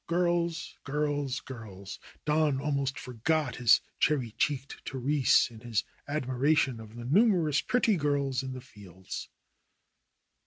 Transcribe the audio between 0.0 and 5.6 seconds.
Girls, girls, girls! Don almost forgot his cherry cheeked Therese in